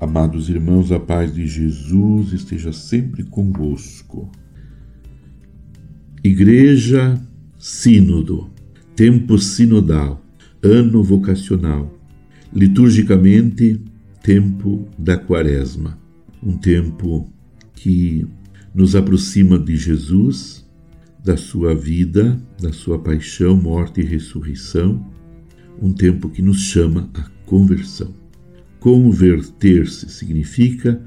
Amados 0.00 0.48
irmãos, 0.48 0.92
a 0.92 1.00
paz 1.00 1.34
de 1.34 1.44
Jesus 1.44 2.32
esteja 2.32 2.72
sempre 2.72 3.24
convosco. 3.24 4.30
Igreja 6.22 7.20
Sínodo, 7.58 8.48
tempo 8.94 9.36
sinodal, 9.36 10.24
ano 10.62 11.02
vocacional, 11.02 11.92
liturgicamente, 12.52 13.82
tempo 14.22 14.86
da 14.96 15.18
Quaresma, 15.18 15.98
um 16.40 16.56
tempo 16.56 17.28
que 17.74 18.24
nos 18.72 18.94
aproxima 18.94 19.58
de 19.58 19.76
Jesus, 19.76 20.64
da 21.24 21.36
sua 21.36 21.74
vida, 21.74 22.40
da 22.62 22.72
sua 22.72 23.00
paixão, 23.00 23.56
morte 23.56 24.00
e 24.00 24.04
ressurreição, 24.04 25.04
um 25.82 25.92
tempo 25.92 26.28
que 26.30 26.40
nos 26.40 26.60
chama 26.60 27.10
à 27.14 27.22
conversão. 27.44 28.17
Converter-se 28.80 30.08
significa 30.08 31.00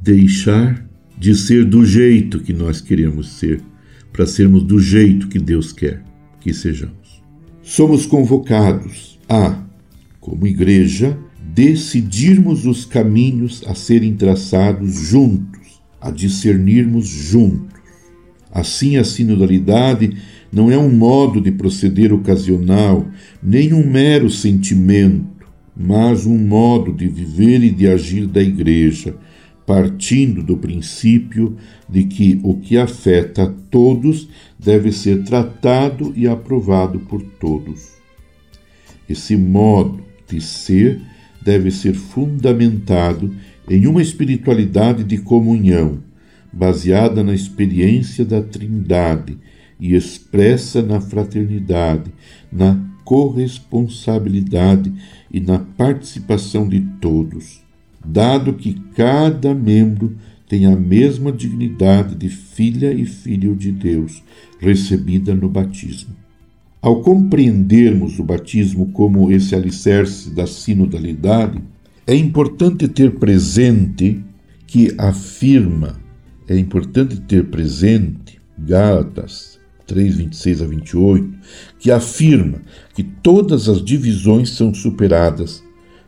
deixar 0.00 0.86
de 1.18 1.34
ser 1.34 1.64
do 1.64 1.84
jeito 1.84 2.40
que 2.40 2.52
nós 2.52 2.80
queremos 2.80 3.28
ser, 3.30 3.60
para 4.12 4.26
sermos 4.26 4.62
do 4.62 4.78
jeito 4.80 5.28
que 5.28 5.38
Deus 5.38 5.72
quer 5.72 6.02
que 6.40 6.52
sejamos. 6.52 7.22
Somos 7.62 8.06
convocados 8.06 9.18
a, 9.28 9.62
como 10.20 10.46
igreja, 10.46 11.18
decidirmos 11.54 12.66
os 12.66 12.84
caminhos 12.84 13.62
a 13.66 13.74
serem 13.74 14.14
traçados 14.14 14.94
juntos, 14.94 15.80
a 16.00 16.10
discernirmos 16.10 17.06
juntos. 17.06 17.78
Assim, 18.50 18.96
a 18.96 19.04
sinodalidade 19.04 20.16
não 20.52 20.70
é 20.70 20.78
um 20.78 20.90
modo 20.90 21.40
de 21.40 21.52
proceder 21.52 22.12
ocasional, 22.12 23.06
nem 23.42 23.74
um 23.74 23.86
mero 23.86 24.30
sentimento, 24.30 25.37
mas 25.78 26.26
um 26.26 26.36
modo 26.36 26.92
de 26.92 27.06
viver 27.06 27.62
e 27.62 27.70
de 27.70 27.86
agir 27.86 28.26
da 28.26 28.42
Igreja, 28.42 29.16
partindo 29.64 30.42
do 30.42 30.56
princípio 30.56 31.56
de 31.88 32.04
que 32.04 32.40
o 32.42 32.54
que 32.56 32.76
afeta 32.76 33.44
a 33.44 33.52
todos 33.70 34.28
deve 34.58 34.90
ser 34.90 35.22
tratado 35.22 36.12
e 36.16 36.26
aprovado 36.26 36.98
por 37.00 37.22
todos. 37.22 37.92
Esse 39.08 39.36
modo 39.36 40.02
de 40.28 40.40
ser 40.40 41.00
deve 41.40 41.70
ser 41.70 41.94
fundamentado 41.94 43.34
em 43.70 43.86
uma 43.86 44.02
espiritualidade 44.02 45.04
de 45.04 45.18
comunhão, 45.18 45.98
baseada 46.52 47.22
na 47.22 47.34
experiência 47.34 48.24
da 48.24 48.42
Trindade 48.42 49.38
e 49.78 49.94
expressa 49.94 50.82
na 50.82 51.00
fraternidade, 51.00 52.10
na 52.50 52.87
corresponsabilidade 53.08 54.92
e 55.32 55.40
na 55.40 55.58
participação 55.58 56.68
de 56.68 56.80
todos, 57.00 57.62
dado 58.04 58.52
que 58.52 58.74
cada 58.94 59.54
membro 59.54 60.14
tem 60.46 60.66
a 60.66 60.76
mesma 60.76 61.32
dignidade 61.32 62.14
de 62.14 62.28
filha 62.28 62.92
e 62.92 63.06
filho 63.06 63.56
de 63.56 63.72
Deus, 63.72 64.22
recebida 64.58 65.34
no 65.34 65.48
batismo. 65.48 66.14
Ao 66.82 67.00
compreendermos 67.00 68.18
o 68.18 68.24
batismo 68.24 68.88
como 68.92 69.32
esse 69.32 69.54
alicerce 69.54 70.28
da 70.28 70.46
sinodalidade, 70.46 71.62
é 72.06 72.14
importante 72.14 72.86
ter 72.86 73.12
presente 73.12 74.22
que 74.66 74.94
afirma, 74.98 75.98
é 76.46 76.58
importante 76.58 77.18
ter 77.22 77.46
presente, 77.46 78.38
Gálatas 78.58 79.57
3, 79.88 80.16
26 80.16 80.62
a 80.62 80.66
28, 80.66 81.28
que 81.80 81.90
afirma 81.90 82.60
que 82.94 83.02
todas 83.02 83.68
as 83.68 83.82
divisões 83.82 84.50
são 84.50 84.72
superadas, 84.72 85.64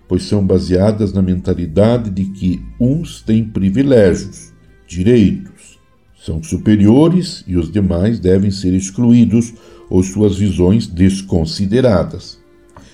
pois 0.06 0.22
são 0.24 0.46
baseadas 0.46 1.12
na 1.12 1.22
mentalidade 1.22 2.10
de 2.10 2.26
que 2.26 2.62
uns 2.78 3.22
têm 3.22 3.42
privilégios, 3.42 4.52
direitos, 4.86 5.78
são 6.22 6.42
superiores 6.42 7.42
e 7.46 7.56
os 7.56 7.72
demais 7.72 8.20
devem 8.20 8.50
ser 8.50 8.74
excluídos 8.74 9.54
ou 9.88 10.02
suas 10.02 10.36
visões 10.36 10.86
desconsideradas. 10.86 12.38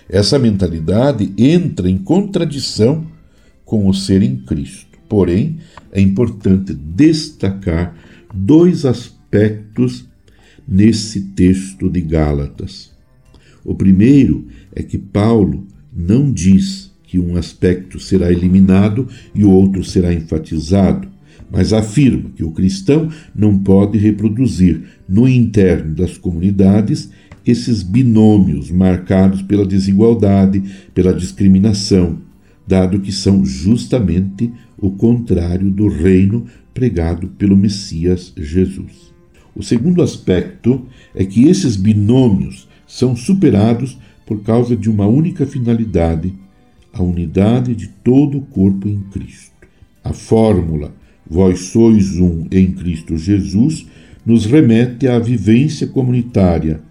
Essa 0.08 0.38
mentalidade 0.38 1.32
entra 1.36 1.91
em 1.91 1.98
contradição 1.98 3.04
com 3.64 3.88
o 3.88 3.92
ser 3.92 4.22
em 4.22 4.36
Cristo. 4.36 4.86
Porém, 5.08 5.58
é 5.91 6.00
importante 6.00 6.72
destacar 6.72 7.96
dois 8.32 8.84
aspectos 8.84 10.06
nesse 10.66 11.21
texto 11.21 11.88
de 11.88 12.00
Gálatas. 12.00 12.93
O 13.65 13.75
primeiro 13.75 14.47
é 14.75 14.82
que 14.82 14.99
Paulo 14.99 15.66
não 15.93 16.31
diz 16.31 16.93
que 17.04 17.19
um 17.19 17.37
aspecto 17.37 17.99
será 17.99 18.31
eliminado 18.31 19.09
e 19.34 19.44
o 19.44 19.50
outro 19.50 19.82
será 19.84 20.12
enfatizado, 20.12 21.09
mas 21.50 21.72
afirma 21.72 22.31
que 22.34 22.44
o 22.44 22.50
cristão 22.50 23.09
não 23.34 23.56
pode 23.59 23.99
reproduzir 23.99 24.82
no 25.09 25.28
interno 25.28 25.94
das 25.94 26.19
comunidades 26.19 27.10
esses 27.47 27.82
binômios 27.82 28.71
marcados 28.71 29.41
pela 29.43 29.65
desigualdade, 29.65 30.62
pela 30.93 31.15
discriminação, 31.15 32.19
dado 32.66 32.99
que 32.99 33.12
são 33.12 33.44
justamente 33.44 34.53
o 34.76 34.91
contrário 34.91 35.71
do 35.71 35.88
reino 35.88 36.44
pregado 36.75 37.28
pelo 37.28 37.56
Messias 37.56 38.32
Jesus. 38.37 39.16
O 39.56 39.62
segundo 39.62 40.03
aspecto 40.03 40.84
é 41.15 41.25
que 41.25 41.49
esses 41.49 41.77
binômios 41.77 42.69
são 42.87 43.17
superados 43.17 43.99
por 44.27 44.43
causa 44.43 44.77
de 44.77 44.91
uma 44.91 45.06
única 45.06 45.47
finalidade, 45.47 46.34
a 46.93 47.03
unidade 47.03 47.75
de 47.75 47.89
todo 47.89 48.37
o 48.37 48.43
corpo 48.43 48.87
em 48.87 49.00
Cristo. 49.11 49.53
A 50.05 50.12
fórmula 50.12 50.94
vós 51.28 51.61
sois 51.61 52.19
um 52.19 52.47
em 52.53 52.71
Cristo 52.71 53.17
Jesus 53.17 53.87
nos 54.27 54.44
remete 54.44 55.09
à 55.09 55.19
vivência 55.19 55.87
comunitária, 55.87 56.83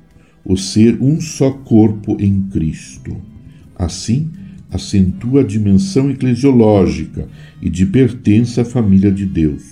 o 0.44 0.58
ser 0.58 0.98
um 1.00 1.22
só 1.22 1.52
corpo 1.52 2.18
em 2.20 2.42
Cristo. 2.50 3.16
Assim, 3.78 4.32
acentua 4.72 5.42
a 5.42 5.44
dimensão 5.44 6.10
eclesiológica 6.10 7.28
e 7.62 7.70
de 7.70 7.86
pertença 7.86 8.62
à 8.62 8.66
família 8.66 9.12
de 9.12 9.26
Deus, 9.26 9.64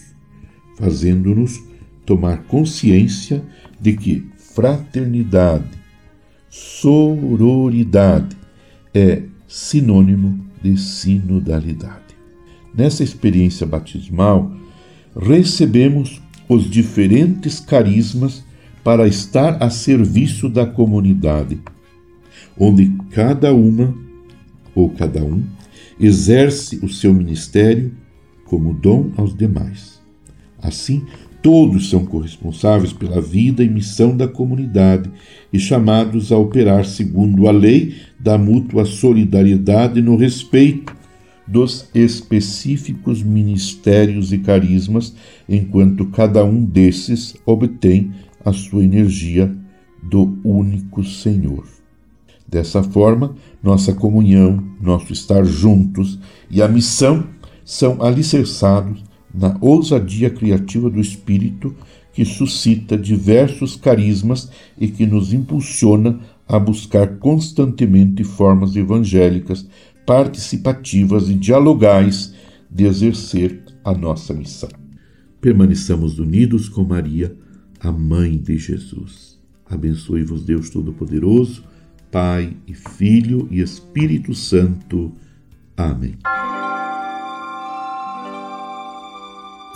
fazendo-nos 0.77 1.72
tomar 2.05 2.43
consciência 2.43 3.43
de 3.79 3.93
que 3.93 4.25
fraternidade, 4.37 5.69
sororidade 6.49 8.35
é 8.93 9.23
sinônimo 9.47 10.45
de 10.61 10.77
sinodalidade. 10.77 12.01
Nessa 12.73 13.03
experiência 13.03 13.65
batismal, 13.65 14.51
recebemos 15.15 16.21
os 16.47 16.69
diferentes 16.69 17.59
carismas 17.59 18.43
para 18.83 19.07
estar 19.07 19.63
a 19.63 19.69
serviço 19.69 20.49
da 20.49 20.65
comunidade, 20.65 21.59
onde 22.57 22.91
cada 23.11 23.53
uma 23.53 23.95
ou 24.75 24.89
cada 24.89 25.23
um 25.23 25.43
exerce 25.99 26.79
o 26.83 26.89
seu 26.89 27.13
ministério 27.13 27.93
como 28.45 28.73
dom 28.73 29.11
aos 29.15 29.35
demais. 29.35 30.01
Assim, 30.61 31.05
Todos 31.43 31.89
são 31.89 32.05
corresponsáveis 32.05 32.93
pela 32.93 33.19
vida 33.19 33.65
e 33.65 33.69
missão 33.69 34.15
da 34.15 34.29
comunidade 34.29 35.11
e 35.51 35.59
chamados 35.59 36.31
a 36.31 36.37
operar 36.37 36.85
segundo 36.85 37.49
a 37.49 37.51
lei 37.51 37.95
da 38.17 38.37
mútua 38.37 38.85
solidariedade 38.85 40.01
no 40.01 40.15
respeito 40.15 40.95
dos 41.45 41.89
específicos 41.93 43.21
ministérios 43.21 44.31
e 44.31 44.37
carismas, 44.37 45.13
enquanto 45.47 46.05
cada 46.05 46.45
um 46.45 46.63
desses 46.63 47.35
obtém 47.45 48.13
a 48.45 48.53
sua 48.53 48.81
energia 48.81 49.53
do 50.01 50.39
único 50.45 51.03
Senhor. 51.03 51.65
Dessa 52.47 52.81
forma, 52.81 53.35
nossa 53.61 53.91
comunhão, 53.93 54.63
nosso 54.81 55.11
estar 55.11 55.43
juntos 55.43 56.17
e 56.49 56.61
a 56.61 56.69
missão 56.69 57.25
são 57.65 58.01
alicerçados 58.01 59.03
na 59.33 59.57
ousadia 59.59 60.29
criativa 60.29 60.89
do 60.89 60.99
espírito 60.99 61.75
que 62.13 62.23
suscita 62.23 62.97
diversos 62.97 63.75
carismas 63.75 64.49
e 64.79 64.87
que 64.87 65.05
nos 65.05 65.33
impulsiona 65.33 66.19
a 66.47 66.59
buscar 66.59 67.17
constantemente 67.17 68.23
formas 68.23 68.75
evangélicas, 68.75 69.67
participativas 70.05 71.29
e 71.29 71.33
dialogais 71.33 72.33
de 72.69 72.85
exercer 72.85 73.63
a 73.83 73.93
nossa 73.93 74.33
missão. 74.33 74.69
Permaneçamos 75.41 76.19
unidos 76.19 76.69
com 76.69 76.83
Maria, 76.83 77.35
a 77.79 77.91
mãe 77.91 78.37
de 78.37 78.57
Jesus. 78.57 79.39
Abençoe-vos 79.65 80.45
Deus 80.45 80.69
Todo-Poderoso, 80.69 81.63
Pai 82.11 82.55
e 82.67 82.73
Filho 82.73 83.47
e 83.49 83.59
Espírito 83.59 84.35
Santo. 84.35 85.11
Amém. 85.75 86.15